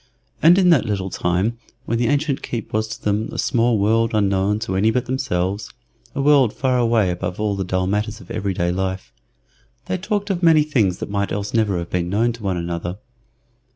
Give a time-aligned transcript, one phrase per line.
[0.41, 4.15] And in that little time, when the ancient keep was to them a small world
[4.15, 5.69] unknown to any but themselves
[6.15, 9.13] a world far away above all the dull matters of every day life
[9.85, 12.97] they talked of many things that might else never have been known to one another.